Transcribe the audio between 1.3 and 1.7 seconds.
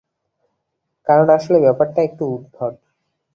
আসলে